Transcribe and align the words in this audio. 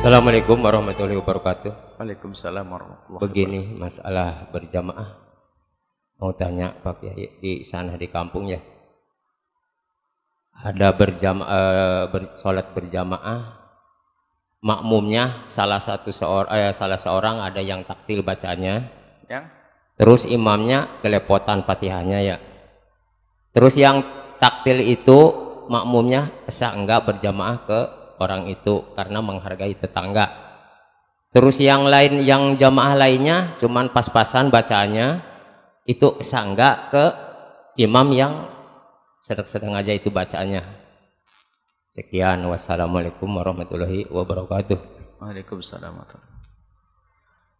Assalamualaikum 0.00 0.64
warahmatullahi 0.64 1.20
wabarakatuh. 1.20 2.00
Waalaikumsalam 2.00 2.64
warahmatullahi 2.64 3.20
Begini 3.20 3.76
masalah 3.76 4.48
berjamaah. 4.48 5.12
Mau 6.16 6.32
tanya 6.32 6.72
Pak 6.72 7.04
Kiai 7.04 7.36
di 7.36 7.60
sana 7.68 8.00
di 8.00 8.08
kampung 8.08 8.48
ya. 8.48 8.56
Ada 10.56 10.96
berjamaah 10.96 11.52
eh, 11.52 12.04
ber, 12.16 12.32
sholat 12.40 12.72
berjamaah. 12.72 13.60
Makmumnya 14.64 15.44
salah 15.52 15.76
satu 15.76 16.08
seorang 16.08 16.48
eh, 16.48 16.72
salah 16.72 16.96
seorang 16.96 17.44
ada 17.44 17.60
yang 17.60 17.84
taktil 17.84 18.24
bacanya. 18.24 18.88
Yang 19.28 19.52
Terus 20.00 20.24
imamnya 20.24 20.96
kelepotan 21.04 21.68
fatihahnya 21.68 22.24
ya. 22.24 22.36
Terus 23.52 23.76
yang 23.76 24.00
taktil 24.40 24.80
itu 24.80 25.28
makmumnya 25.68 26.32
sah 26.48 26.72
enggak 26.72 27.04
berjamaah 27.04 27.68
ke 27.68 27.99
orang 28.20 28.46
itu 28.52 28.92
karena 28.92 29.24
menghargai 29.24 29.74
tetangga. 29.74 30.28
Terus 31.32 31.58
yang 31.62 31.88
lain 31.88 32.20
yang 32.22 32.60
jamaah 32.60 32.94
lainnya 32.94 33.56
cuman 33.56 33.90
pas-pasan 33.90 34.52
bacaannya 34.52 35.24
itu 35.88 36.20
sah 36.20 36.44
enggak 36.44 36.76
ke 36.92 37.04
imam 37.80 38.12
yang 38.12 38.46
sedang-sedang 39.24 39.72
aja 39.74 39.96
itu 39.96 40.12
bacaannya. 40.12 40.62
Sekian 41.90 42.46
wassalamualaikum 42.46 43.26
warahmatullahi 43.26 44.06
wabarakatuh. 44.06 44.78
Waalaikumsalam 45.18 45.98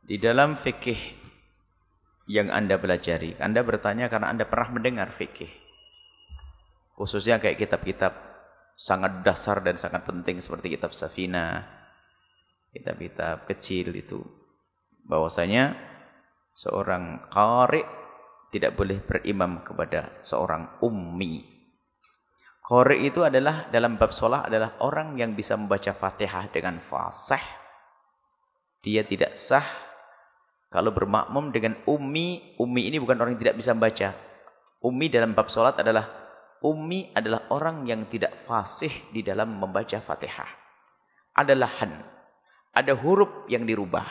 Di 0.07 0.17
dalam 0.23 0.55
fikih 0.55 0.99
yang 2.31 2.47
Anda 2.55 2.79
pelajari, 2.79 3.35
Anda 3.43 3.67
bertanya 3.67 4.07
karena 4.07 4.31
Anda 4.31 4.47
pernah 4.47 4.71
mendengar 4.71 5.11
fikih. 5.11 5.51
Khususnya 6.95 7.43
kayak 7.43 7.59
kitab-kitab 7.59 8.30
sangat 8.81 9.21
dasar 9.21 9.61
dan 9.61 9.77
sangat 9.77 10.09
penting 10.09 10.41
seperti 10.41 10.73
kitab 10.73 10.97
Safina, 10.97 11.69
kitab-kitab 12.73 13.45
kecil 13.45 13.93
itu. 13.93 14.25
Bahwasanya 15.05 15.77
seorang 16.57 17.29
qari 17.29 17.85
tidak 18.49 18.81
boleh 18.81 19.05
berimam 19.05 19.61
kepada 19.61 20.25
seorang 20.25 20.81
ummi. 20.81 21.45
Qari 22.65 23.05
itu 23.05 23.21
adalah 23.21 23.69
dalam 23.69 24.01
bab 24.01 24.17
sholat 24.17 24.49
adalah 24.49 24.81
orang 24.81 25.13
yang 25.21 25.37
bisa 25.37 25.61
membaca 25.61 25.93
Fatihah 25.93 26.49
dengan 26.49 26.81
fasih. 26.81 27.43
Dia 28.81 29.05
tidak 29.05 29.37
sah 29.37 29.67
kalau 30.73 30.95
bermakmum 30.95 31.53
dengan 31.53 31.77
ummi. 31.85 32.57
Ummi 32.57 32.89
ini 32.89 32.97
bukan 32.97 33.19
orang 33.21 33.37
yang 33.37 33.43
tidak 33.45 33.59
bisa 33.61 33.77
membaca. 33.77 34.17
Ummi 34.81 35.13
dalam 35.13 35.37
bab 35.37 35.53
sholat 35.53 35.77
adalah 35.83 36.20
ummi 36.61 37.13
adalah 37.17 37.49
orang 37.53 37.89
yang 37.89 38.05
tidak 38.09 38.37
fasih 38.45 38.93
di 39.13 39.25
dalam 39.25 39.57
membaca 39.57 39.97
Fatihah. 40.01 40.51
Ada 41.37 41.57
lahan, 41.57 42.05
ada 42.77 42.93
huruf 42.97 43.49
yang 43.49 43.65
dirubah. 43.65 44.07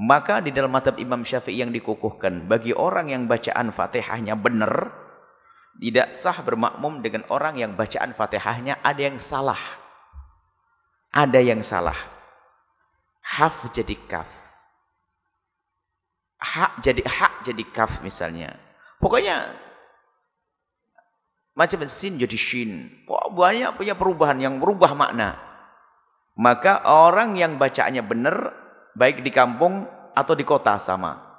Maka 0.00 0.40
di 0.40 0.54
dalam 0.54 0.72
madhab 0.72 0.96
Imam 0.96 1.20
Syafi'i 1.20 1.60
yang 1.60 1.74
dikukuhkan 1.74 2.48
bagi 2.48 2.72
orang 2.72 3.12
yang 3.12 3.28
bacaan 3.28 3.68
Fatihahnya 3.74 4.32
benar 4.38 4.96
tidak 5.76 6.16
sah 6.16 6.40
bermakmum 6.40 7.04
dengan 7.04 7.24
orang 7.28 7.60
yang 7.60 7.72
bacaan 7.76 8.16
Fatihahnya 8.16 8.80
ada 8.80 9.00
yang 9.00 9.20
salah. 9.20 9.60
Ada 11.10 11.40
yang 11.42 11.60
salah. 11.60 11.96
Haf 13.20 13.68
jadi 13.70 13.96
kaf. 14.08 14.30
Hak 16.40 16.80
jadi 16.80 17.02
hak 17.04 17.44
jadi 17.44 17.64
kaf 17.68 18.00
misalnya. 18.00 18.56
Pokoknya 18.96 19.52
macam 21.54 21.82
sin 21.86 22.16
jadi 22.16 22.36
shin. 22.38 22.90
Wah, 23.10 23.30
banyak 23.30 23.74
punya 23.76 23.94
perubahan 23.98 24.38
yang 24.38 24.62
berubah 24.62 24.94
makna. 24.94 25.38
Maka 26.40 26.86
orang 26.88 27.36
yang 27.36 27.60
bacaannya 27.60 28.00
benar 28.06 28.36
baik 28.96 29.20
di 29.20 29.28
kampung 29.28 29.84
atau 30.14 30.34
di 30.34 30.44
kota 30.46 30.78
sama. 30.80 31.30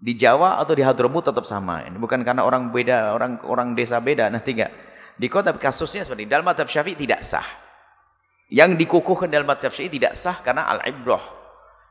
Di 0.00 0.16
Jawa 0.16 0.56
atau 0.56 0.72
di 0.72 0.80
Hadramut 0.80 1.28
tetap 1.28 1.44
sama. 1.44 1.84
Ini 1.84 2.00
bukan 2.00 2.24
karena 2.24 2.40
orang 2.48 2.72
beda, 2.72 3.12
orang 3.12 3.44
orang 3.44 3.76
desa 3.76 4.00
beda, 4.00 4.32
nanti 4.32 4.56
enggak. 4.56 4.72
Di 5.20 5.28
kota 5.28 5.52
kasusnya 5.52 6.08
seperti. 6.08 6.24
Dalam 6.24 6.48
madhab 6.48 6.64
syafi'i 6.64 6.96
tidak 6.96 7.20
sah. 7.20 7.44
Yang 8.48 8.80
dikukuhkan 8.80 9.28
dalam 9.28 9.44
madhab 9.44 9.68
syafi'i 9.68 9.92
tidak 9.92 10.16
sah 10.16 10.40
karena 10.40 10.64
al-ibrah. 10.72 11.20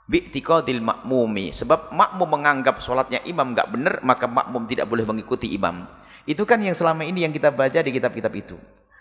Bi'tiqadil 0.09 0.81
makmumi. 0.81 1.53
Sebab 1.53 1.93
makmum 1.93 2.25
menganggap 2.25 2.81
sholatnya 2.81 3.21
imam 3.29 3.53
enggak 3.53 3.69
benar, 3.69 4.01
maka 4.01 4.25
makmum 4.25 4.65
tidak 4.65 4.89
boleh 4.89 5.05
mengikuti 5.05 5.53
imam. 5.53 5.85
Itu 6.29 6.45
kan 6.45 6.61
yang 6.61 6.77
selama 6.77 7.01
ini 7.01 7.25
yang 7.25 7.33
kita 7.33 7.49
baca 7.49 7.81
di 7.81 7.89
kitab-kitab 7.89 8.29
itu. 8.37 8.53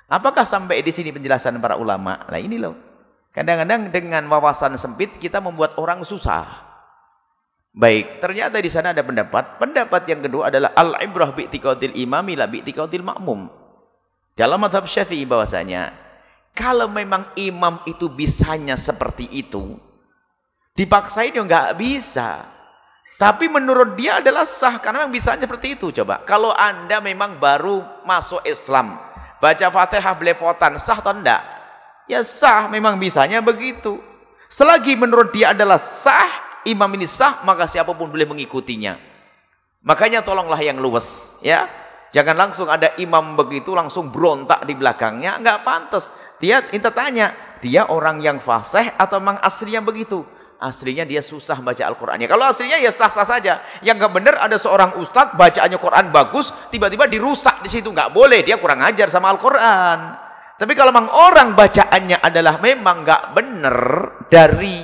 Apakah 0.09 0.49
sampai 0.49 0.81
di 0.81 0.89
sini 0.89 1.13
penjelasan 1.13 1.61
para 1.61 1.77
ulama? 1.77 2.25
Nah 2.25 2.41
ini 2.41 2.57
loh. 2.57 2.73
Kadang-kadang 3.37 3.93
dengan 3.93 4.25
wawasan 4.33 4.81
sempit 4.81 5.21
kita 5.21 5.37
membuat 5.37 5.77
orang 5.77 6.01
susah. 6.09 6.49
Baik, 7.77 8.25
ternyata 8.25 8.57
di 8.57 8.73
sana 8.73 8.97
ada 8.97 9.05
pendapat. 9.05 9.61
Pendapat 9.61 10.09
yang 10.09 10.25
kedua 10.25 10.49
adalah 10.49 10.73
al-ibrah 10.73 11.37
bi'tiqadil 11.37 12.01
imami 12.01 12.33
la 12.33 12.49
bi'tiqadil 12.49 13.05
makmum. 13.05 13.53
Dalam 14.33 14.57
madhab 14.57 14.89
syafi'i 14.89 15.29
bahwasanya 15.29 15.93
kalau 16.57 16.89
memang 16.89 17.29
imam 17.37 17.85
itu 17.85 18.09
bisanya 18.09 18.75
seperti 18.75 19.29
itu, 19.31 19.77
dipaksain 20.73 21.37
ya 21.37 21.45
nggak 21.45 21.77
bisa. 21.77 22.58
Tapi 23.19 23.51
menurut 23.51 23.99
dia 23.99 24.23
adalah 24.23 24.47
sah 24.47 24.79
karena 24.79 25.03
memang 25.03 25.11
bisanya 25.11 25.43
seperti 25.43 25.75
itu. 25.75 25.91
Coba, 25.91 26.23
kalau 26.23 26.55
anda 26.55 27.03
memang 27.03 27.43
baru 27.43 27.83
masuk 28.07 28.47
Islam, 28.47 28.95
baca 29.43 29.67
fatihah 29.75 30.15
belepotan, 30.15 30.79
sah 30.79 31.03
atau 31.03 31.11
enggak? 31.11 31.43
Ya 32.07 32.23
sah, 32.23 32.71
memang 32.71 32.95
bisanya 32.95 33.43
begitu. 33.43 33.99
Selagi 34.47 34.95
menurut 34.95 35.35
dia 35.35 35.51
adalah 35.51 35.83
sah, 35.83 36.63
imam 36.63 36.87
ini 36.95 37.11
sah, 37.11 37.43
maka 37.43 37.67
siapa 37.67 37.91
pun 37.91 38.07
boleh 38.07 38.23
mengikutinya. 38.23 38.95
Makanya 39.83 40.23
tolonglah 40.23 40.63
yang 40.63 40.79
luwes, 40.79 41.43
ya. 41.43 41.67
Jangan 42.15 42.39
langsung 42.39 42.71
ada 42.71 42.95
imam 43.03 43.35
begitu 43.35 43.75
langsung 43.75 44.15
berontak 44.15 44.63
di 44.63 44.79
belakangnya, 44.79 45.43
enggak 45.43 45.67
pantas. 45.67 46.15
Dia 46.39 46.63
kita 46.63 46.95
tanya, 46.95 47.35
dia 47.59 47.91
orang 47.91 48.23
yang 48.23 48.39
fasih 48.39 48.95
atau 48.95 49.19
memang 49.19 49.43
aslinya 49.43 49.83
begitu? 49.83 50.23
Aslinya 50.59 51.07
dia 51.07 51.23
susah 51.23 51.63
baca 51.63 51.87
Al-Qur'annya. 51.87 52.27
Kalau 52.27 52.51
aslinya 52.51 52.83
ya 52.83 52.91
sah-sah 52.91 53.23
saja. 53.23 53.63
Yang 53.79 54.03
enggak 54.03 54.13
benar 54.19 54.35
ada 54.43 54.59
seorang 54.59 54.99
ustadz 54.99 55.39
bacaannya 55.39 55.79
Quran 55.79 56.11
bagus, 56.11 56.51
tiba-tiba 56.75 57.07
dirusak 57.07 57.63
di 57.63 57.71
situ 57.71 57.95
enggak 57.95 58.11
boleh, 58.11 58.43
dia 58.43 58.59
kurang 58.59 58.83
ajar 58.83 59.07
sama 59.07 59.31
Al-Qur'an. 59.31 60.19
Tapi 60.59 60.73
kalau 60.75 60.91
memang 60.91 61.15
orang 61.15 61.55
bacaannya 61.55 62.19
adalah 62.19 62.59
memang 62.59 63.07
enggak 63.07 63.23
benar 63.39 63.77
dari 64.27 64.83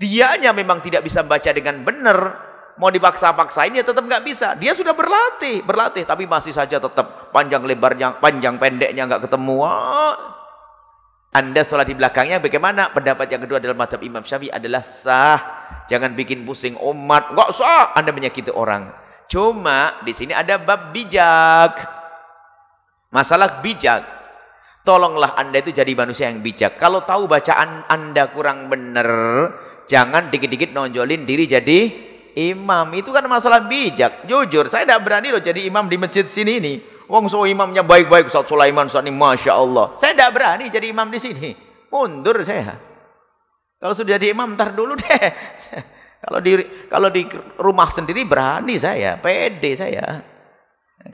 dianya 0.00 0.56
memang 0.56 0.80
tidak 0.80 1.04
bisa 1.04 1.24
baca 1.24 1.52
dengan 1.52 1.84
benar 1.84 2.18
mau 2.76 2.92
dipaksa-paksain 2.92 3.72
ya 3.72 3.84
tetap 3.84 4.04
nggak 4.04 4.24
bisa 4.24 4.52
dia 4.60 4.76
sudah 4.76 4.92
berlatih 4.92 5.64
berlatih 5.64 6.04
tapi 6.04 6.28
masih 6.28 6.52
saja 6.52 6.76
tetap 6.76 7.32
panjang 7.32 7.64
lebarnya 7.64 8.20
panjang 8.20 8.60
pendeknya 8.60 9.08
nggak 9.08 9.24
ketemu 9.24 9.56
anda 11.36 11.60
sholat 11.60 11.84
di 11.84 11.92
belakangnya 11.92 12.40
bagaimana? 12.40 12.88
Pendapat 12.96 13.28
yang 13.28 13.44
kedua 13.44 13.60
dalam 13.60 13.76
madhab 13.76 14.00
Imam 14.00 14.24
Syafi'i 14.24 14.48
adalah 14.48 14.80
sah. 14.80 15.36
Jangan 15.84 16.16
bikin 16.16 16.48
pusing 16.48 16.80
umat. 16.80 17.36
Nggak 17.36 17.52
sah. 17.52 17.92
Anda 17.92 18.16
menyakiti 18.16 18.48
orang. 18.48 18.88
Cuma 19.28 20.00
di 20.00 20.16
sini 20.16 20.32
ada 20.32 20.56
bab 20.56 20.96
bijak. 20.96 21.76
Masalah 23.12 23.60
bijak. 23.60 24.00
Tolonglah 24.80 25.36
anda 25.36 25.60
itu 25.60 25.76
jadi 25.76 25.92
manusia 25.92 26.32
yang 26.32 26.40
bijak. 26.40 26.80
Kalau 26.80 27.04
tahu 27.04 27.28
bacaan 27.28 27.84
anda 27.84 28.32
kurang 28.32 28.72
benar 28.72 29.10
Jangan 29.86 30.34
dikit-dikit 30.34 30.72
nonjolin 30.74 31.22
diri 31.28 31.44
jadi 31.46 31.80
imam. 32.34 32.90
Itu 32.96 33.14
kan 33.14 33.28
masalah 33.30 33.68
bijak. 33.70 34.26
Jujur, 34.26 34.66
saya 34.66 34.82
tidak 34.88 35.04
berani 35.06 35.30
loh 35.30 35.42
jadi 35.42 35.62
imam 35.62 35.86
di 35.86 36.00
masjid 36.00 36.26
sini 36.26 36.58
ini. 36.58 36.74
Wong 37.06 37.30
so 37.30 37.46
imamnya 37.46 37.86
baik-baik 37.86 38.26
Ustaz 38.26 38.50
Sulaiman 38.50 38.90
Ustaz 38.90 39.06
ini 39.06 39.14
Masya 39.14 39.52
Allah. 39.54 39.94
Saya 39.94 40.12
tidak 40.18 40.30
berani 40.34 40.66
jadi 40.66 40.90
imam 40.90 41.06
di 41.06 41.22
sini. 41.22 41.54
Mundur 41.90 42.42
saya. 42.42 42.74
Kalau 43.78 43.94
sudah 43.94 44.18
jadi 44.18 44.34
imam, 44.34 44.58
ntar 44.58 44.74
dulu 44.74 44.98
deh. 44.98 45.06
kalau 46.24 46.38
di 46.42 46.52
kalau 46.90 47.08
di 47.14 47.22
rumah 47.62 47.86
sendiri 47.86 48.26
berani 48.26 48.74
saya, 48.74 49.22
pede 49.22 49.78
saya. 49.78 50.18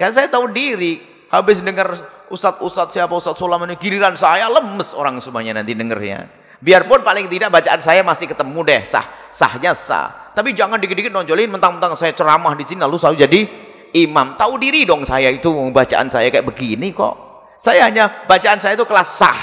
Kan 0.00 0.10
saya 0.16 0.32
tahu 0.32 0.48
diri. 0.48 1.12
Habis 1.32 1.64
dengar 1.64 1.92
Ustaz-Ustaz 2.32 2.92
siapa 2.92 3.12
Ustaz 3.12 3.36
Sulaiman 3.36 3.72
giliran 3.76 4.16
saya 4.16 4.48
lemes 4.48 4.96
orang 4.96 5.20
semuanya 5.20 5.60
nanti 5.60 5.76
dengarnya. 5.76 6.28
Biarpun 6.62 7.04
paling 7.04 7.28
tidak 7.28 7.52
bacaan 7.52 7.80
saya 7.82 8.00
masih 8.06 8.30
ketemu 8.30 8.62
deh, 8.62 8.82
sah, 8.86 9.04
sahnya 9.34 9.74
sah. 9.76 10.32
Tapi 10.32 10.56
jangan 10.56 10.80
dikit-dikit 10.80 11.12
nonjolin 11.12 11.50
mentang-mentang 11.50 11.92
saya 11.98 12.16
ceramah 12.16 12.56
di 12.56 12.64
sini 12.64 12.80
lalu 12.80 12.96
saya 12.96 13.18
jadi 13.18 13.61
imam. 13.94 14.34
Tahu 14.36 14.58
diri 14.58 14.84
dong 14.88 15.04
saya 15.04 15.28
itu 15.32 15.48
bacaan 15.72 16.08
saya 16.08 16.28
kayak 16.28 16.48
begini 16.48 16.92
kok. 16.92 17.14
Saya 17.60 17.86
hanya 17.86 18.26
bacaan 18.26 18.58
saya 18.58 18.74
itu 18.74 18.84
kelas 18.88 19.08
sah. 19.08 19.40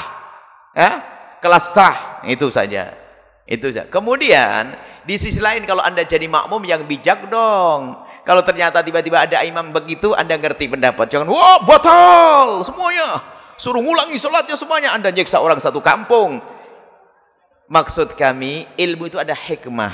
Ya? 0.75 0.92
Kelas 1.40 1.72
sah 1.72 2.22
itu 2.28 2.51
saja. 2.51 2.92
Itu 3.50 3.72
saja. 3.72 3.88
Kemudian 3.90 4.75
di 5.07 5.16
sisi 5.18 5.42
lain 5.42 5.66
kalau 5.66 5.81
Anda 5.81 6.06
jadi 6.06 6.28
makmum 6.28 6.62
yang 6.68 6.84
bijak 6.86 7.31
dong. 7.31 8.06
Kalau 8.28 8.46
ternyata 8.46 8.86
tiba-tiba 8.86 9.25
ada 9.25 9.42
imam 9.42 9.74
begitu, 9.74 10.13
Anda 10.13 10.38
ngerti 10.38 10.69
pendapat. 10.69 11.10
Jangan, 11.10 11.25
wah 11.31 11.57
batal 11.66 12.62
semuanya. 12.62 13.24
Suruh 13.57 13.81
ngulangi 13.81 14.22
sholatnya 14.22 14.54
semuanya. 14.54 14.94
Anda 14.94 15.10
nyeksa 15.10 15.42
orang 15.42 15.57
satu 15.57 15.81
kampung 15.81 16.38
Maksud 17.69 18.18
kami, 18.18 18.66
ilmu 18.81 19.13
itu 19.13 19.22
ada 19.22 19.38
hikmah. 19.38 19.94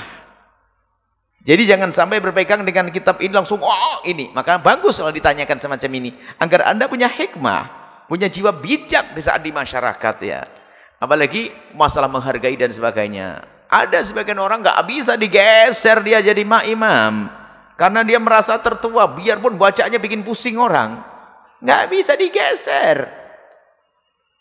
Jadi 1.46 1.62
jangan 1.62 1.94
sampai 1.94 2.18
berpegang 2.18 2.66
dengan 2.66 2.90
kitab 2.90 3.22
ini 3.22 3.30
langsung, 3.30 3.62
oh 3.62 4.02
ini. 4.02 4.34
Maka 4.34 4.58
bagus 4.58 4.98
kalau 4.98 5.14
ditanyakan 5.14 5.62
semacam 5.62 5.90
ini. 6.02 6.10
Agar 6.42 6.66
anda 6.66 6.90
punya 6.90 7.06
hikmah, 7.06 7.70
punya 8.10 8.26
jiwa 8.26 8.50
bijak 8.50 9.14
di 9.14 9.22
saat 9.22 9.46
di 9.46 9.54
masyarakat 9.54 10.16
ya. 10.26 10.42
Apalagi 10.98 11.54
masalah 11.70 12.10
menghargai 12.10 12.58
dan 12.58 12.74
sebagainya. 12.74 13.46
Ada 13.70 14.02
sebagian 14.02 14.42
orang 14.42 14.58
nggak 14.58 14.90
bisa 14.90 15.14
digeser 15.14 16.02
dia 16.02 16.18
jadi 16.18 16.42
mak 16.42 16.66
imam. 16.66 17.30
Karena 17.78 18.02
dia 18.02 18.18
merasa 18.18 18.58
tertua, 18.58 19.06
biarpun 19.06 19.54
bacanya 19.54 20.02
bikin 20.02 20.26
pusing 20.26 20.58
orang. 20.58 20.98
Nggak 21.62 21.84
bisa 21.94 22.18
digeser. 22.18 23.06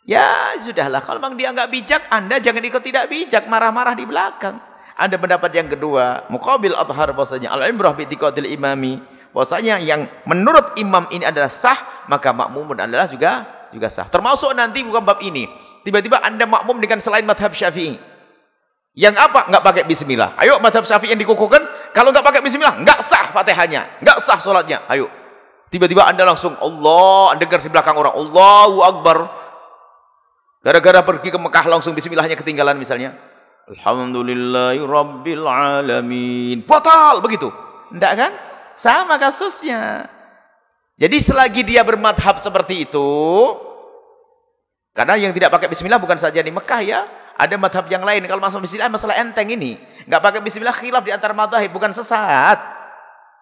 Ya 0.10 0.58
sudahlah, 0.58 1.06
kalau 1.06 1.22
memang 1.22 1.38
dia 1.38 1.54
nggak 1.54 1.70
bijak, 1.70 2.02
Anda 2.10 2.42
jangan 2.42 2.66
ikut 2.66 2.82
tidak 2.82 3.14
bijak, 3.14 3.46
marah-marah 3.46 3.94
di 3.94 4.06
belakang. 4.10 4.58
Ada 4.96 5.20
pendapat 5.20 5.52
yang 5.52 5.68
kedua, 5.68 6.24
muqabil 6.32 6.72
adhar 6.72 7.12
bahasanya 7.12 7.52
al-ibrah 7.52 7.92
bi 7.92 8.08
imami. 8.48 9.04
Bahasanya 9.36 9.84
yang 9.84 10.08
menurut 10.24 10.80
imam 10.80 11.12
ini 11.12 11.28
adalah 11.28 11.52
sah, 11.52 12.08
maka 12.08 12.32
makmum 12.32 12.72
adalah 12.72 13.04
juga 13.04 13.44
juga 13.76 13.92
sah. 13.92 14.08
Termasuk 14.08 14.56
nanti 14.56 14.80
bukan 14.88 15.04
bab 15.04 15.20
ini. 15.20 15.52
Tiba-tiba 15.84 16.24
Anda 16.24 16.48
makmum 16.48 16.80
dengan 16.80 17.04
selain 17.04 17.28
madhab 17.28 17.52
Syafi'i. 17.52 18.00
Yang 18.96 19.16
apa? 19.20 19.52
Enggak 19.52 19.64
pakai 19.68 19.84
bismillah. 19.84 20.40
Ayo 20.40 20.64
madhab 20.64 20.88
Syafi'i 20.88 21.12
yang 21.12 21.20
dikukuhkan, 21.20 21.60
kalau 21.92 22.16
enggak 22.16 22.24
pakai 22.24 22.40
bismillah, 22.40 22.80
enggak 22.80 23.04
sah 23.04 23.28
Fatihahnya, 23.36 24.00
enggak 24.00 24.24
sah 24.24 24.40
solatnya. 24.40 24.88
Ayo. 24.88 25.12
Tiba-tiba 25.68 26.08
Anda 26.08 26.24
langsung 26.24 26.56
Allah, 26.64 27.36
dengar 27.36 27.60
di 27.60 27.68
belakang 27.68 28.00
orang, 28.00 28.16
Allahu 28.16 28.80
Akbar. 28.80 29.18
Gara-gara 30.64 31.04
pergi 31.04 31.30
ke 31.36 31.38
Mekah 31.38 31.68
langsung 31.68 31.92
bismillahnya 31.92 32.40
ketinggalan 32.40 32.80
misalnya. 32.80 33.35
Alhamdulillahi 33.66 34.78
Rabbil 34.86 35.46
Alamin. 35.46 36.62
Batal 36.62 37.18
begitu. 37.26 37.50
Tidak 37.90 38.14
kan? 38.14 38.32
Sama 38.78 39.18
kasusnya. 39.18 40.06
Jadi 40.96 41.18
selagi 41.20 41.66
dia 41.66 41.84
bermadhab 41.84 42.40
seperti 42.40 42.88
itu, 42.88 43.12
karena 44.96 45.20
yang 45.20 45.36
tidak 45.36 45.52
pakai 45.52 45.68
bismillah 45.68 46.00
bukan 46.00 46.16
saja 46.16 46.40
di 46.40 46.48
Mekah 46.56 46.82
ya, 46.88 47.04
ada 47.36 47.56
madhab 47.60 47.84
yang 47.92 48.00
lain. 48.00 48.24
Kalau 48.24 48.40
masuk 48.40 48.64
bismillah 48.64 48.88
masalah 48.88 49.20
enteng 49.20 49.52
ini. 49.52 49.76
Enggak 50.08 50.24
pakai 50.24 50.40
bismillah 50.40 50.72
khilaf 50.72 51.04
di 51.04 51.12
antara 51.12 51.36
madhab, 51.36 51.68
bukan 51.68 51.92
sesat. 51.92 52.56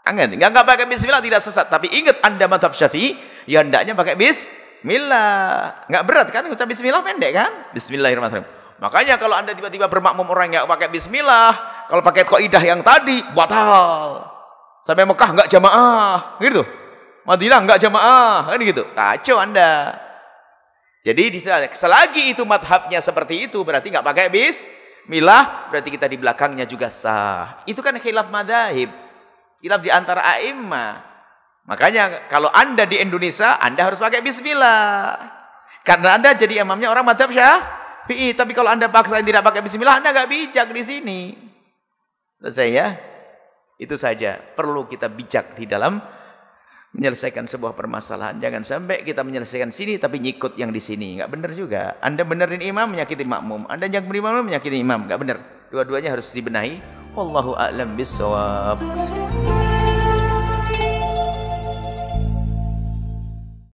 Enggak, 0.02 0.34
enggak, 0.34 0.50
enggak 0.50 0.66
pakai 0.66 0.86
bismillah 0.90 1.22
tidak 1.22 1.46
sesat. 1.46 1.70
Tapi 1.70 1.94
ingat 1.94 2.26
anda 2.26 2.50
madhab 2.50 2.74
syafi'i, 2.74 3.22
ya 3.46 3.62
hendaknya 3.62 3.94
pakai. 3.94 4.18
Bismillah. 4.18 5.86
Enggak 5.86 6.04
berat 6.10 6.28
kan 6.34 6.50
ucap 6.50 6.66
bismillah 6.66 7.06
pendek 7.06 7.38
kan? 7.38 7.70
Bismillahirrahmanirrahim. 7.78 8.63
Makanya 8.84 9.16
kalau 9.16 9.40
Anda 9.40 9.56
tiba-tiba 9.56 9.88
bermakmum 9.88 10.28
orang 10.28 10.52
yang 10.52 10.68
pakai 10.68 10.92
bismillah, 10.92 11.56
kalau 11.88 12.04
pakai 12.04 12.28
kaidah 12.28 12.60
yang 12.60 12.84
tadi 12.84 13.24
batal. 13.32 14.28
Sampai 14.84 15.08
Mekah 15.08 15.30
enggak 15.32 15.48
jamaah, 15.48 16.36
gitu. 16.44 16.68
Madinah 17.24 17.64
enggak 17.64 17.80
jamaah, 17.80 18.52
kan 18.52 18.60
gitu. 18.60 18.84
Kacau 18.92 19.40
Anda. 19.40 19.96
Jadi 21.00 21.40
selagi 21.72 22.36
itu 22.36 22.44
madhabnya 22.44 23.00
seperti 23.00 23.48
itu 23.48 23.64
berarti 23.64 23.88
enggak 23.88 24.04
pakai 24.04 24.28
bismillah, 24.28 25.72
berarti 25.72 25.88
kita 25.88 26.12
di 26.12 26.20
belakangnya 26.20 26.68
juga 26.68 26.92
sah. 26.92 27.64
Itu 27.64 27.80
kan 27.80 27.96
khilaf 27.96 28.28
madhab. 28.28 28.92
Khilaf 29.64 29.80
di 29.80 29.96
antara 29.96 30.28
a'immah. 30.28 31.00
Makanya 31.72 32.28
kalau 32.28 32.52
anda 32.52 32.84
di 32.84 33.00
Indonesia, 33.00 33.56
anda 33.64 33.88
harus 33.88 34.04
pakai 34.04 34.20
bismillah. 34.20 35.16
Karena 35.88 36.20
anda 36.20 36.36
jadi 36.36 36.68
imamnya 36.68 36.92
orang 36.92 37.08
madhab 37.08 37.32
syafi'i. 38.04 38.36
Tapi 38.36 38.52
kalau 38.52 38.70
anda 38.72 38.92
paksa 38.92 39.24
tidak 39.24 39.44
pakai 39.44 39.64
bismillah, 39.64 40.04
anda 40.04 40.12
nggak 40.12 40.30
bijak 40.30 40.68
di 40.76 40.84
sini. 40.84 41.20
Selesai 42.44 42.70
ya? 42.70 42.88
Itu 43.80 43.96
saja. 43.96 44.38
Perlu 44.38 44.86
kita 44.88 45.08
bijak 45.08 45.56
di 45.56 45.66
dalam 45.66 46.00
menyelesaikan 46.94 47.48
sebuah 47.48 47.74
permasalahan. 47.74 48.38
Jangan 48.38 48.62
sampai 48.62 49.02
kita 49.02 49.26
menyelesaikan 49.26 49.74
sini 49.74 49.98
tapi 49.98 50.20
nyikut 50.20 50.60
yang 50.60 50.70
di 50.70 50.84
sini. 50.84 51.18
Nggak 51.18 51.30
benar 51.32 51.52
juga. 51.56 51.82
Anda 52.04 52.28
benerin 52.28 52.62
imam 52.62 52.92
menyakiti 52.92 53.24
makmum. 53.24 53.66
Anda 53.72 53.88
yang 53.90 54.06
imam 54.06 54.44
menyakiti 54.46 54.78
imam. 54.78 55.08
Nggak 55.10 55.20
benar. 55.20 55.38
Dua-duanya 55.74 56.14
harus 56.14 56.30
dibenahi. 56.36 56.78
Wallahu 57.14 57.58
a'lam 57.58 57.94
bissawab. 57.98 58.78